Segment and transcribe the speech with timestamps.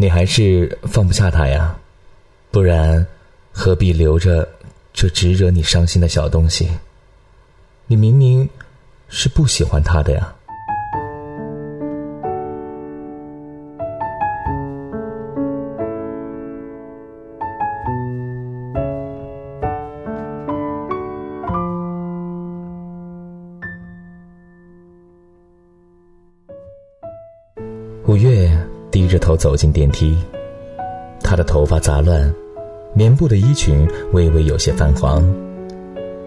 [0.00, 1.76] 你还是放不下他呀？
[2.52, 3.04] 不然，
[3.50, 4.48] 何必留着
[4.92, 6.70] 这只惹你伤心的小东西？
[7.88, 8.48] 你明明
[9.08, 10.32] 是不喜欢他的呀。
[28.06, 28.57] 五月。
[29.08, 30.16] 着头走进电梯，
[31.22, 32.32] 他的头发杂乱，
[32.92, 35.24] 棉布的衣裙微微有些泛黄。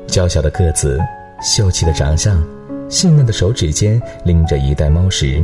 [0.07, 0.99] 娇小的个子，
[1.41, 2.43] 秀气的长相，
[2.89, 5.41] 细嫩的手指间拎着一袋猫食。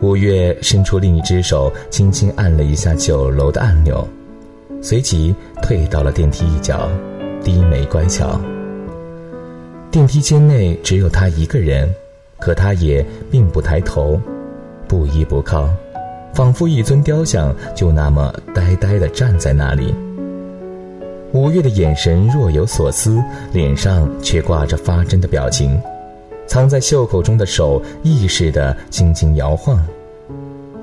[0.00, 4.06] 五月伸出另一只手，轻轻按了一下九楼的按钮，
[4.82, 6.88] 随即退到了电梯一角，
[7.42, 8.38] 低眉乖巧。
[9.90, 11.88] 电梯间内只有他一个人，
[12.38, 14.20] 可他也并不抬头。
[14.86, 15.68] 不依不靠，
[16.34, 19.94] 仿佛一尊雕像，就那么呆呆地站在那里。
[21.32, 25.80] 五月的眼神若有所思，脸上却挂着发怔的表情，
[26.46, 29.80] 藏在袖口中的手意识地轻轻摇晃。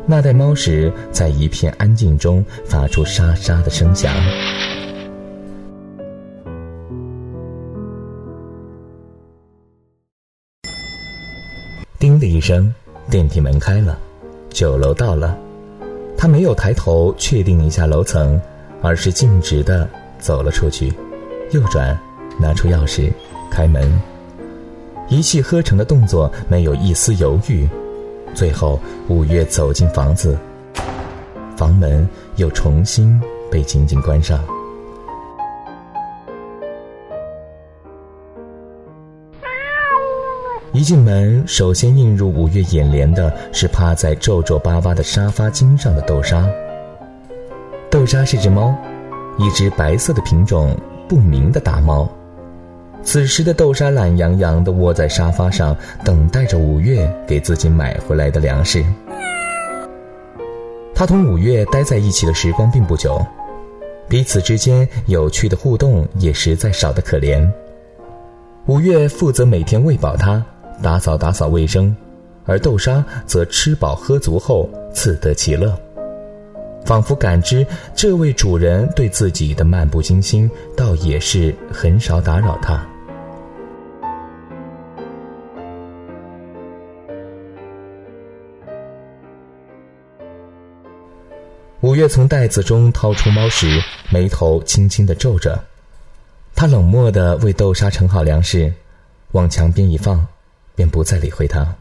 [0.05, 4.13] 那袋猫食在一片安静中发出沙沙的声响。
[11.99, 12.73] 叮的一声。
[13.09, 13.97] 电梯门开了，
[14.51, 15.37] 九楼到了。
[16.21, 18.39] 他没有抬头确定一下楼层，
[18.79, 19.89] 而是径直的
[20.19, 20.93] 走了出去，
[21.49, 21.99] 右转，
[22.39, 23.11] 拿出钥匙，
[23.49, 23.91] 开门。
[25.09, 27.67] 一气呵成的动作，没有一丝犹豫。
[28.35, 30.37] 最后，五月走进房子，
[31.57, 34.39] 房门又重新被紧紧关上。
[40.73, 46.47] 一进门，首先映入五月眼帘的是趴在皱皱巴巴的沙发巾上的豆沙。
[47.89, 48.73] 豆沙是只猫，
[49.37, 50.73] 一只白色的品种
[51.09, 52.09] 不明的大猫。
[53.03, 58.81] 此时的豆沙懒洋洋地窝在沙发上，等待着五月给自己买回来的粮食。
[60.95, 63.21] 他同五月待在一起的时光并不久，
[64.07, 67.45] 彼此之间有趣的互动也实在少得可怜。
[68.67, 70.41] 五月负责每天喂饱它。
[70.81, 71.95] 打扫打扫卫生，
[72.45, 75.79] 而豆沙则吃饱喝足后自得其乐，
[76.85, 77.65] 仿佛感知
[77.95, 82.83] 这位主人对自己的漫不经心，倒也是很少打扰他。
[91.81, 93.67] 五月从袋子中掏出猫食，
[94.11, 95.59] 眉头轻轻的皱着，
[96.55, 98.71] 他冷漠的为豆沙盛好粮食，
[99.31, 100.27] 往墙边一放。
[100.75, 101.75] 便不再理会他，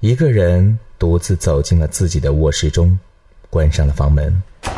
[0.00, 2.98] 一个人独自走进了自己的卧室中，
[3.48, 4.42] 关上了房门。
[4.62, 4.72] 下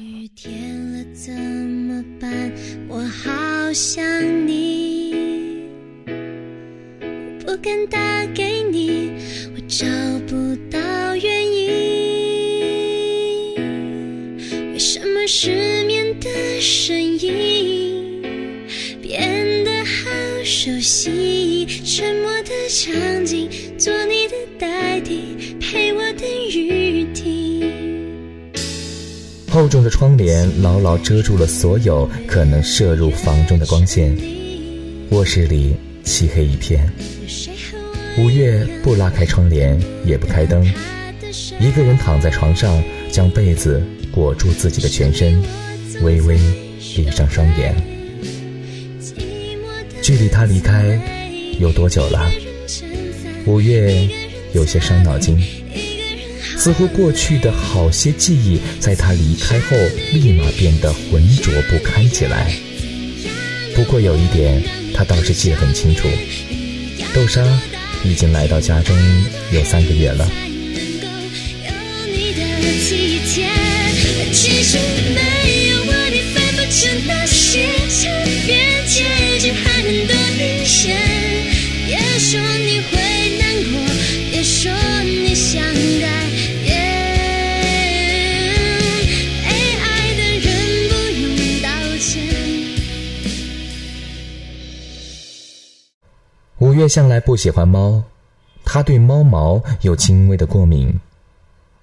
[0.00, 2.52] 雨天了怎么办？
[2.88, 4.04] 我好想
[4.46, 5.68] 你，
[7.44, 7.98] 不敢打
[8.34, 9.03] 给你，
[29.74, 34.16] 重的窗帘牢牢遮住了所有可能射入房中的光线，
[35.10, 35.74] 卧室里
[36.04, 36.88] 漆黑一片。
[38.16, 40.64] 五月不拉开窗帘，也不开灯，
[41.58, 42.80] 一个人躺在床上，
[43.10, 43.82] 将被子
[44.12, 45.42] 裹住自己的全身，
[46.02, 46.38] 微微
[46.78, 47.74] 闭上双眼。
[50.00, 51.00] 距离他离开。
[51.58, 52.30] 有多久了？
[53.44, 54.08] 五月
[54.52, 55.36] 有些伤脑筋，
[56.64, 59.76] 似乎过去的好些记忆，在他离开后
[60.14, 62.56] 立马变得浑浊不堪起来。
[63.74, 64.62] 不过有一点，
[64.94, 66.08] 他倒是记得很清楚：
[67.12, 67.44] 豆沙
[68.02, 68.96] 已经来到家中
[69.52, 70.26] 有三个月了。
[96.74, 98.02] 五月向来不喜欢猫，
[98.64, 100.92] 他对猫毛有轻微的过敏。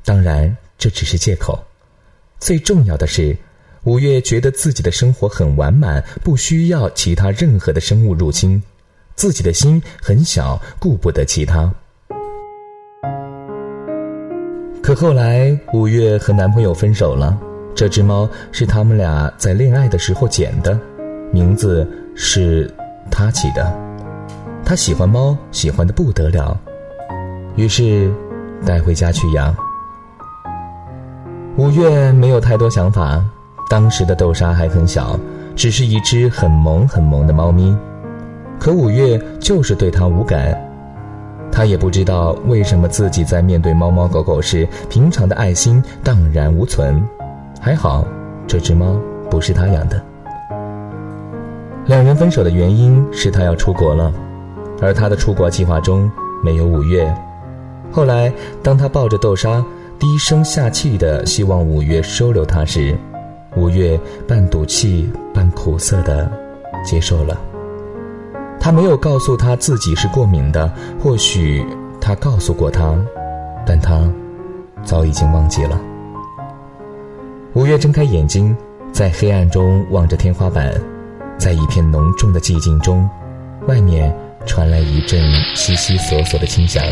[0.03, 1.57] 当然，这只是借口。
[2.41, 3.38] 最重要的是，
[3.83, 8.61] 五月觉得自己的生活很完满，不需要其他任何的生物入侵。
[9.15, 11.73] 自己的心很小，顾不得其他。
[14.83, 17.39] 可后来，五月和男朋友分手了。
[17.73, 20.77] 这只猫是他们俩在恋爱的时候捡的，
[21.31, 22.69] 名字是
[23.09, 23.89] 他起的。
[24.71, 26.57] 他喜欢猫，喜欢的不得了，
[27.57, 28.09] 于是
[28.65, 29.53] 带回家去养。
[31.57, 33.21] 五月没有太多想法，
[33.69, 35.19] 当时的豆沙还很小，
[35.57, 37.75] 只是一只很萌很萌的猫咪。
[38.57, 40.57] 可五月就是对它无感，
[41.51, 47.06] 他也不知道为什么自己在面对猫猫狗狗时，平常的爱心荡然无存。
[47.59, 48.06] 还好，
[48.47, 48.97] 这只猫
[49.29, 50.01] 不是他养的。
[51.88, 54.13] 两人分手的原因是他要出国了，
[54.81, 56.11] 而他的出国计划中
[56.43, 57.13] 没有五月。
[57.91, 58.33] 后来，
[58.63, 59.63] 当他抱着豆沙
[59.99, 62.97] 低声下气的希望五月收留他时，
[63.55, 66.31] 五月半赌气半苦涩的
[66.83, 67.39] 接受了。
[68.59, 71.65] 他没有告诉他自己是过敏的，或许
[71.99, 72.97] 他告诉过他，
[73.65, 74.09] 但他
[74.83, 75.79] 早已经忘记了。
[77.53, 78.55] 五月睁开眼睛，
[78.93, 80.73] 在黑暗中望着天花板，
[81.37, 83.09] 在一片浓重的寂静中，
[83.67, 84.15] 外面
[84.45, 85.21] 传来一阵
[85.55, 86.83] 悉悉索索的轻响。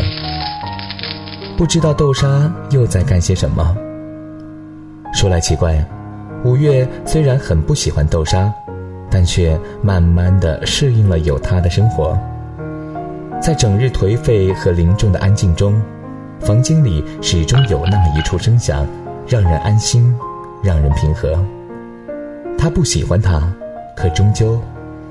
[1.56, 3.76] 不知道豆沙又在干些什么。
[5.12, 5.84] 说来奇怪，
[6.44, 8.52] 五月虽然很不喜欢豆沙，
[9.10, 12.18] 但却慢慢的适应了有他的生活。
[13.40, 15.80] 在整日颓废和凝重的安静中，
[16.40, 18.86] 房间里始终有那么一处声响，
[19.26, 20.14] 让人安心。
[20.62, 21.42] 让人平和。
[22.58, 23.50] 他不喜欢他，
[23.96, 24.60] 可终究，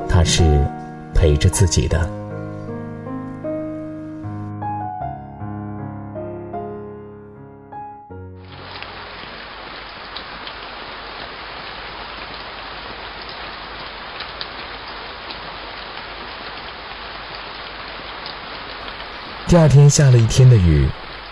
[0.08, 0.64] 他是
[1.12, 2.08] 陪着自己的。
[19.50, 20.88] 第二天下了一天的雨。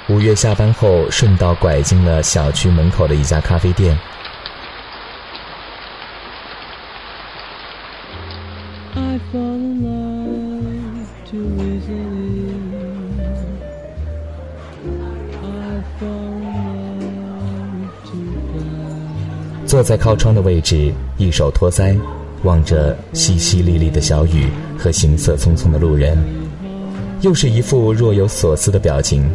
[0.10, 3.96] 五月下班后，顺道拐进了小区门口的一家咖啡店。
[19.68, 21.96] 坐在靠窗的位置，一手托腮，
[22.42, 26.18] 望着淅淅沥沥的小雨和行色匆匆的路人，
[27.22, 29.30] 又是一副若有所思的表情。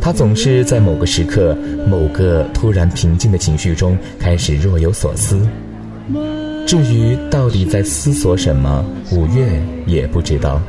[0.00, 1.56] 他总是在某个时刻、
[1.86, 5.40] 某个突然平静的情绪中开始若有所思。
[6.66, 10.60] 至于到底在思索什么，五月也不知道，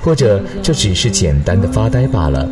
[0.00, 2.48] 或者这只是简单的发呆罢了。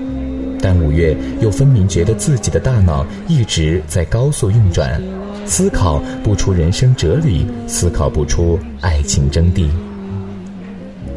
[0.61, 5.01] 但五月又分明觉得自己的大脑一直在高速运转，
[5.45, 9.69] 思考不出人生哲理，思考不出爱情真谛，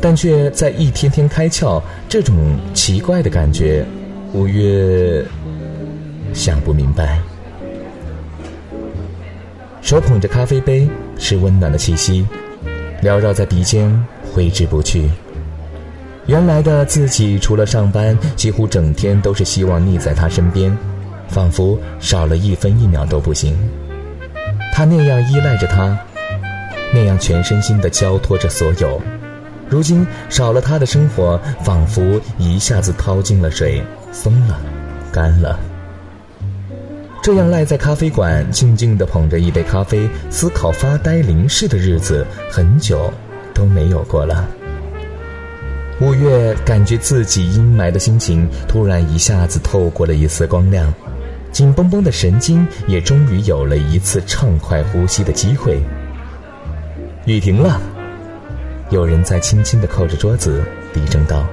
[0.01, 1.81] 但却在一天天开窍。
[2.07, 2.35] 这种
[2.73, 3.85] 奇怪的感觉。
[4.31, 5.25] 五月
[6.35, 7.19] 想不明白，
[9.81, 10.87] 手捧着咖啡杯，
[11.17, 12.27] 是温暖的气息，
[13.01, 13.91] 缭绕在鼻尖，
[14.31, 15.09] 挥之不去。
[16.27, 20.77] 原来的自己，除了上班，几乎整天都是希望腻在他身边，
[21.27, 23.57] 仿佛少了一分一秒都不行。
[24.71, 25.97] 他那样依赖着他，
[26.93, 29.01] 那样全身心的交托着所有。
[29.69, 33.83] 如今少了他的生活，仿佛一下子掏进了水。
[34.11, 34.59] 松了，
[35.11, 35.59] 干了。
[37.21, 43.13] 这样赖在咖啡馆，静静地捧着一杯咖啡，思考、发呆、凝视的日子，很久
[43.53, 44.47] 都没有过了。
[46.01, 50.91] 五月感觉自己阴霾的心情突然一下子透过了一丝光亮，
[51.51, 55.83] 紧绷绷的神经也终于有了一次畅快呼吸的机会。
[57.25, 57.79] 雨停了，
[58.89, 61.45] 有人在轻轻地扣着桌子，低声道。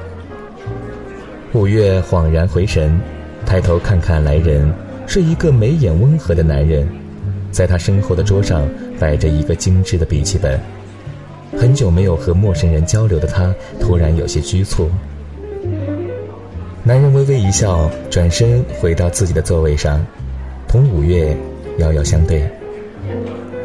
[1.53, 2.99] 五月恍然回神，
[3.45, 4.73] 抬头看看来人，
[5.07, 6.89] 是一个眉眼温和的男人，
[7.51, 8.67] 在他身后的桌上
[8.99, 10.59] 摆着一个精致的笔记本。
[11.59, 14.91] 很久没有和陌生人交流的他，突然有些局促。
[16.83, 20.05] 男人微微一笑，转身回到自己的座位上，
[20.67, 21.37] 同五月
[21.77, 22.49] 遥遥相对。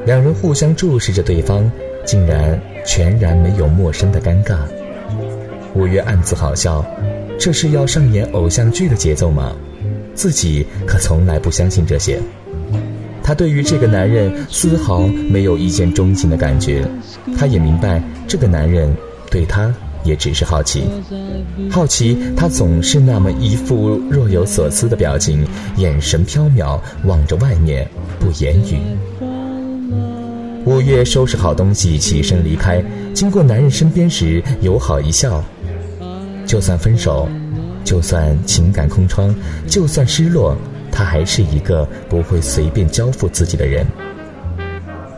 [0.05, 1.71] 两人互相注视着对方，
[2.05, 4.55] 竟然全然没有陌生的尴尬。
[5.73, 6.85] 五月暗自好笑。
[7.39, 9.55] 这是要上演偶像剧的节奏吗？
[10.13, 12.19] 自己可从来不相信这些。
[13.23, 16.85] 他对于这个男人丝毫没有一见钟情的感觉，
[17.35, 18.93] 他也明白这个男人
[19.31, 20.83] 对他也只是好奇，
[21.71, 25.43] 好奇他总是那么一副若有所思的表情，
[25.77, 27.87] 眼神飘渺，望着外面，
[28.19, 29.30] 不言语。
[30.63, 32.83] 五月收拾好东西，起身离开，
[33.15, 35.43] 经过男人身边时，友好一笑。
[36.45, 37.27] 就算分手，
[37.83, 39.33] 就算情感空窗，
[39.67, 40.55] 就算失落，
[40.91, 43.85] 他还是一个不会随便交付自己的人。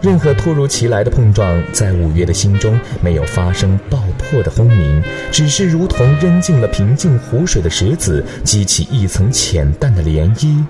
[0.02, 10.64] 任何突如其来的碰撞，在五月的心中没有发生爆破的轰鸣，只是如同扔进了平静湖水的石子，激起一层浅淡的涟漪，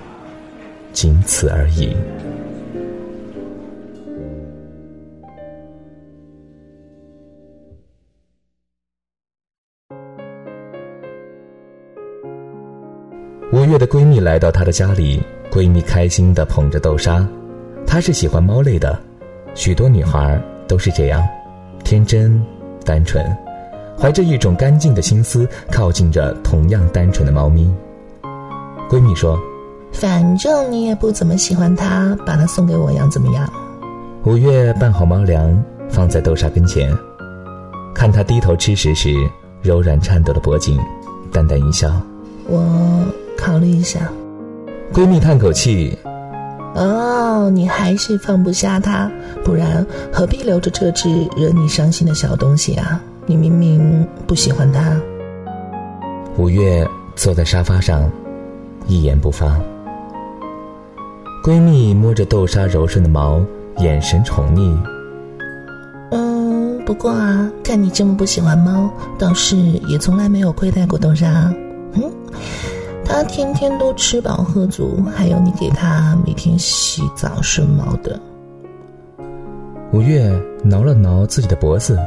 [0.92, 1.96] 仅此而已。
[13.63, 17.25] 五月的闺蜜来到她的家里，闺蜜开心地捧着豆沙，
[17.88, 19.00] 她是喜欢猫类的。
[19.55, 21.25] 许多女孩都是这样，
[21.82, 22.43] 天真、
[22.84, 23.25] 单纯，
[23.98, 27.74] 怀着一种干净的心思，靠近着同样单纯的猫咪。
[28.89, 29.39] 闺蜜说
[29.93, 33.50] ：“反正你也不怎么喜欢它，把它送给我，养怎么样？”
[34.27, 36.93] 五月拌好猫粮，放在豆沙跟前，
[37.96, 39.15] 看它低头吃食时
[39.62, 40.77] 柔软颤抖的脖颈，
[41.32, 41.89] 淡淡一笑
[42.46, 42.62] ：“我
[43.43, 44.09] 考虑一下。”
[44.93, 45.97] 闺蜜叹口气。
[46.75, 49.12] 哦，你还是放不下他，
[49.43, 53.01] 不然何必留着这只惹你伤心的小东西啊？
[53.25, 55.00] 你明明不喜欢它。
[56.38, 58.09] 五月坐在沙发上，
[58.88, 59.55] 一言不发。
[61.43, 63.41] 闺蜜摸着豆沙柔顺的毛，
[63.77, 64.75] 眼神宠溺。
[66.12, 69.55] 嗯，不过啊，看你这么不喜欢猫，倒是
[69.88, 71.53] 也从来没有亏待过豆沙。
[71.93, 72.12] 嗯。
[73.05, 78.19] 他天天都吃饱喝足，还有你给他每天洗澡生毛的。
[79.91, 80.31] 五月
[80.63, 82.00] 挠了挠自己的脖子，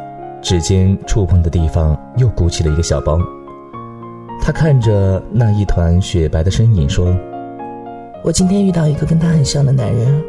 [0.42, 3.20] 指尖触碰的地方又鼓起了一个小包。
[4.42, 7.16] 他看着那一团雪白的身影说
[8.24, 10.22] ：“我今天遇到一个跟他很像的男人，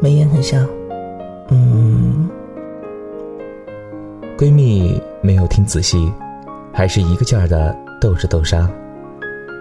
[0.00, 0.66] 眉眼很像。”
[1.50, 2.28] 嗯。
[4.36, 6.12] 闺蜜没有听仔细，
[6.72, 8.70] 还是一个劲儿的逗着豆沙。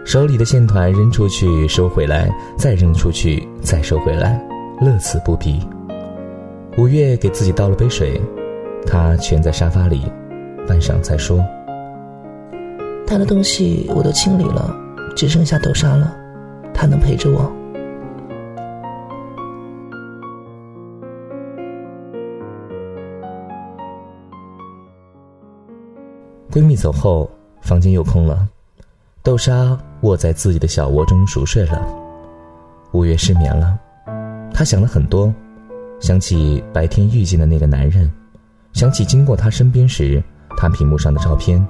[0.08, 4.42] 手里的线团扔出去，收回来，再扔出去，再收回来，
[4.80, 5.60] 乐此不疲。
[6.78, 8.22] 五月给自己倒了杯水，
[8.86, 10.10] 他蜷在沙发里，
[10.66, 11.46] 半晌才说
[13.06, 14.74] ：“他的东西我都清理了，
[15.14, 16.16] 只剩下豆沙了，
[16.74, 17.42] 他能陪着我。”
[26.50, 28.48] 闺蜜走后，房间又空了。
[29.22, 31.86] 豆沙卧在自己的小窝中熟睡了。
[32.92, 33.77] 五月失眠了，
[34.54, 35.34] 他想了很多，
[36.00, 38.12] 想起白天遇见的那个男人，
[38.74, 40.24] 想起经过他身边时，
[40.58, 41.66] 他屏幕上的照片，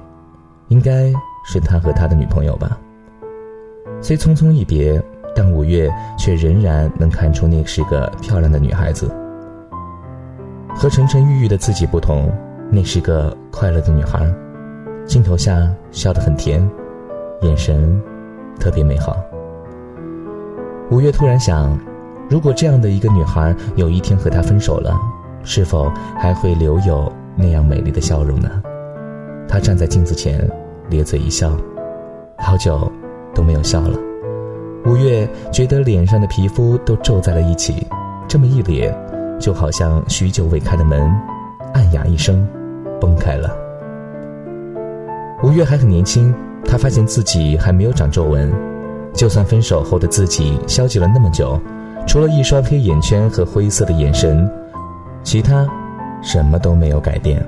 [0.68, 1.12] 应该
[1.44, 2.78] 是他和他的女朋友吧。
[4.00, 5.02] 虽匆匆一别，
[5.34, 9.10] 但五月却仍然能看出那是个漂亮的女孩子。
[10.76, 12.32] 和沉沉郁郁的自己不同，
[12.70, 14.32] 那是个快乐的女孩，
[15.04, 16.64] 镜头下笑得很甜。
[17.42, 18.00] 眼神
[18.58, 19.16] 特别美好。
[20.90, 21.78] 五月突然想，
[22.30, 24.98] 如果这样的一个女孩有一天和他分手了，
[25.44, 28.50] 是否还会留有那样美丽的笑容呢？
[29.46, 30.48] 他站在镜子前，
[30.90, 31.52] 咧嘴一笑，
[32.38, 32.90] 好久
[33.34, 33.98] 都没有笑了。
[34.86, 37.86] 五月觉得脸上的皮肤都皱在了一起，
[38.26, 38.94] 这么一咧，
[39.38, 41.10] 就好像许久未开的门，
[41.74, 42.46] 按哑一声，
[43.00, 43.54] 崩开了。
[45.42, 46.34] 五月还很年轻。
[46.70, 48.52] 他发现自己还没有长皱纹，
[49.14, 51.58] 就算分手后的自己消极了那么久，
[52.06, 54.48] 除了一双黑眼圈和灰色的眼神，
[55.22, 55.66] 其他
[56.22, 57.42] 什么都没有改变。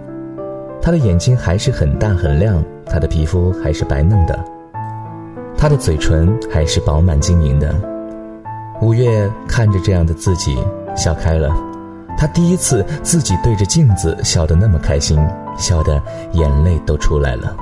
[0.80, 4.42] 他的眼睛还是很大很亮，他的皮肤还是白嫩的，
[5.54, 7.74] 他的嘴唇还是饱满晶莹的。
[8.80, 10.56] 五月看着这样的自己，
[10.96, 11.54] 笑开了。
[12.16, 15.18] 他第一次自己对着镜子笑得那么开心，
[15.58, 17.54] 笑得眼泪都出来了。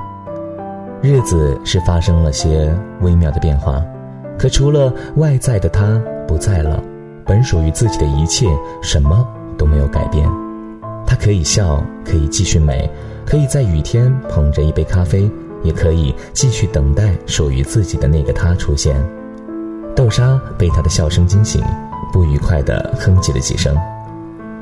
[1.01, 3.81] 日子是发生了些微妙的变化，
[4.37, 6.83] 可除了外在的他不在了，
[7.25, 8.47] 本属于自己的一切
[8.81, 9.25] 什么
[9.57, 10.29] 都没有改变。
[11.07, 12.89] 他可以笑，可以继续美，
[13.25, 15.31] 可以在雨天捧着一杯咖啡，
[15.63, 18.95] 也可以继续等待属于自己的那个他出现。
[19.95, 21.63] 豆沙被他的笑声惊醒，
[22.11, 23.73] 不愉快地哼唧了几声。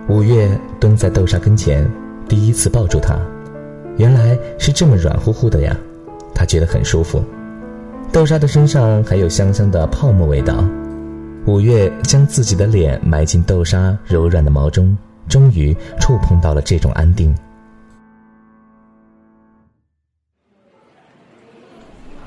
[0.07, 0.47] 五月
[0.79, 1.89] 蹲在豆沙跟前，
[2.29, 3.17] 第一次抱住他，
[3.97, 5.75] 原来是这么软乎乎的呀。
[6.37, 7.23] 他觉得很舒服，
[8.11, 10.63] 豆沙的身上还有香香的泡沫味道。
[11.47, 14.95] 五月将自己的脸埋进豆沙柔软的毛中，
[15.27, 17.35] 终于触碰到了这种安定。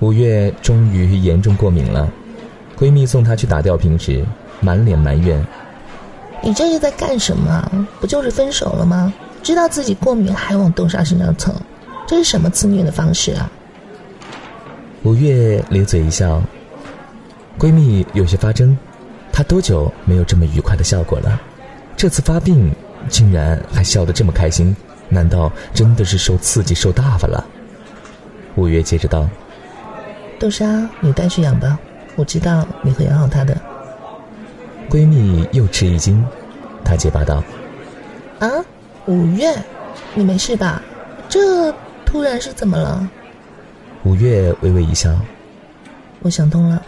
[0.01, 2.11] 五月终于严重过敏了，
[2.77, 4.25] 闺蜜送她去打吊瓶时，
[4.61, 5.41] 满脸埋怨
[6.43, 7.87] ：“你这是在干什么？
[8.01, 9.15] 不就是分手了吗？
[9.41, 11.55] 知道自己过敏还往豆沙身上蹭，
[12.09, 13.49] 这是什么自虐的方式啊？”
[15.03, 16.43] 五月咧嘴一笑，
[17.59, 18.77] 闺蜜有些发怔，
[19.33, 21.41] 她多久没有这么愉快的笑过了？
[21.97, 22.71] 这次发病，
[23.09, 24.77] 竟然还笑得这么开心，
[25.09, 27.43] 难道真的是受刺激受大发了？
[28.57, 29.27] 五月接着道。
[30.39, 31.79] 豆沙，你带去养吧，
[32.17, 33.57] 我知道你会养好它的。
[34.91, 36.23] 闺蜜又吃一惊，
[36.85, 37.43] 她结巴道
[38.39, 38.51] ：“啊，
[39.07, 39.57] 五月，
[40.13, 40.83] 你没事吧？
[41.27, 41.73] 这
[42.05, 43.09] 突然是怎么了？”
[44.03, 45.11] 五月微微一笑
[46.23, 46.83] ：“我想通了。”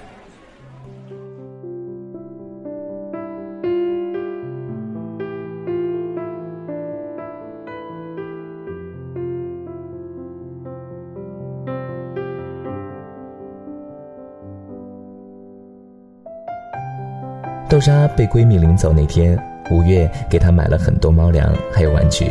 [17.69, 19.38] 豆沙被闺蜜领走那天，
[19.71, 22.31] 五月给她买了很多猫粮，还有玩具。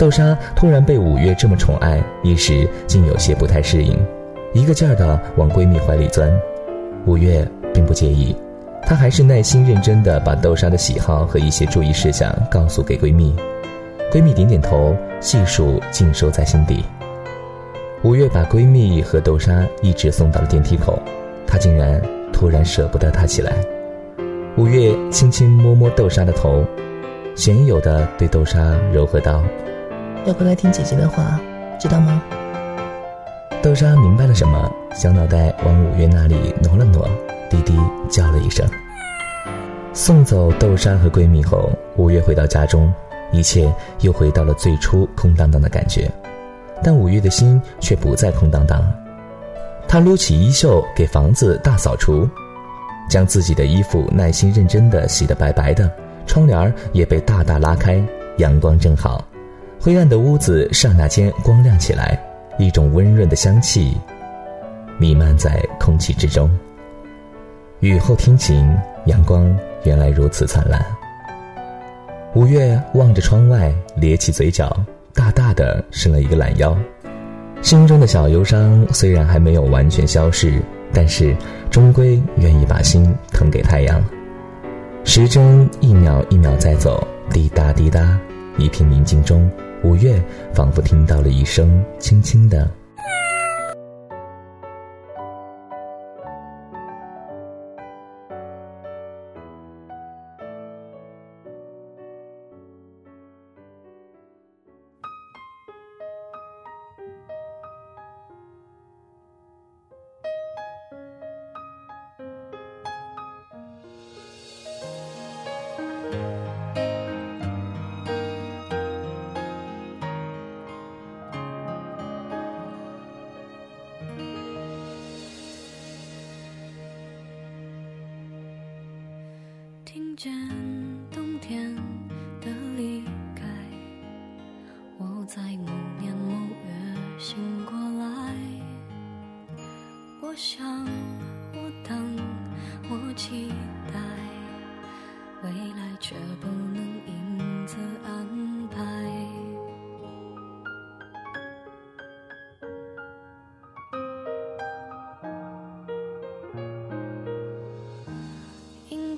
[0.00, 3.94] 豆沙突然被五月这么宠爱，一时竟有些不太适应，
[4.54, 6.32] 一个劲儿的往闺蜜怀里钻。
[7.04, 8.34] 五月并不介意，
[8.86, 13.36] 她还是耐心认真的把豆沙的喜好和一些注意事项告诉给闺蜜。
[14.10, 16.82] 闺蜜点点头，细数尽收在心底。
[18.02, 20.98] 五月把闺蜜和豆沙一直送到了电梯口，
[21.46, 22.00] 她竟然
[22.32, 23.52] 突然舍不得她起来。
[24.56, 26.64] 五月轻轻摸摸豆沙的头，
[27.36, 29.42] 鲜有的对豆沙柔和道
[30.26, 31.40] ：“要乖乖听姐姐的话，
[31.78, 32.22] 知道吗？”
[33.62, 37.08] 豆沙明白了什么，小脑袋往五月那里挪了挪，
[37.50, 37.74] 滴滴
[38.08, 38.66] 叫了一声。
[39.92, 42.92] 送走豆沙和闺蜜后，五月回到家中，
[43.32, 46.10] 一切又回到了最初空荡荡的感觉，
[46.82, 48.82] 但五月的心却不再空荡荡。
[49.88, 52.28] 她撸起衣袖，给房子大扫除。
[53.08, 55.90] 将自己的衣服耐心认真地洗得白白的，
[56.26, 58.00] 窗帘也被大大拉开，
[58.36, 59.24] 阳光正好，
[59.82, 62.22] 灰暗的屋子刹那间光亮起来，
[62.58, 63.96] 一种温润的香气
[64.98, 66.50] 弥漫在空气之中。
[67.80, 70.84] 雨后天晴，阳光原来如此灿烂。
[72.34, 74.70] 五月望着窗外，咧起嘴角，
[75.14, 76.76] 大大的伸了一个懒腰，
[77.62, 80.60] 心中的小忧伤虽然还没有完全消逝。
[80.92, 81.36] 但是，
[81.70, 84.04] 终归愿意把心腾给太阳。
[85.04, 88.18] 时针一秒一秒在走，滴答滴答，
[88.58, 89.48] 一片宁静中，
[89.82, 92.79] 五月仿佛听到了一声轻轻的。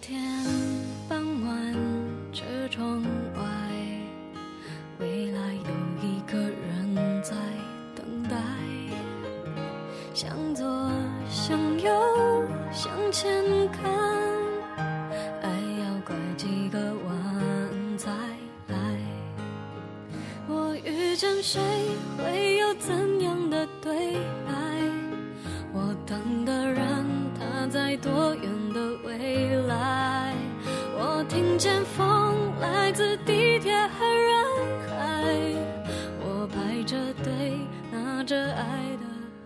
[0.02, 0.20] 天
[1.08, 1.74] 傍晚，
[2.32, 3.00] 车窗
[3.36, 3.40] 外，
[4.98, 5.70] 未来有
[6.02, 7.36] 一个人在
[7.94, 8.36] 等待。
[10.12, 10.90] 向左，
[11.30, 11.88] 向右，
[12.72, 13.30] 向前
[13.68, 13.92] 看，
[15.40, 18.10] 爱要拐几个弯才
[18.66, 18.76] 来。
[20.48, 21.60] 我遇见谁，
[22.18, 22.51] 会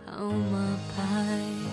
[0.06, 1.65] 号码牌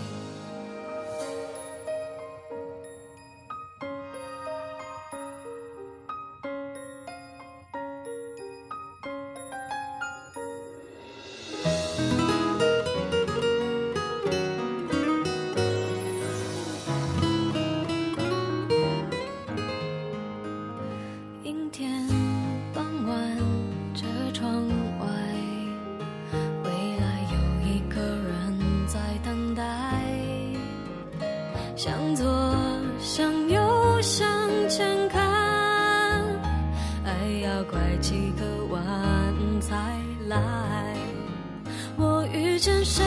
[42.64, 43.03] 现实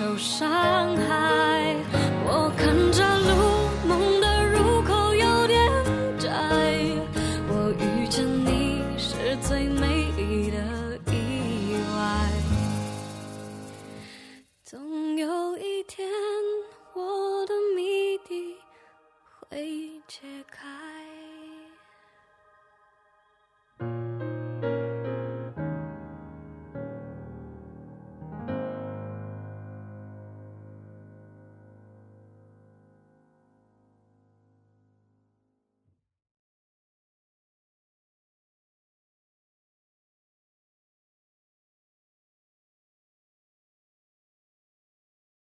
[0.00, 1.49] 受伤害。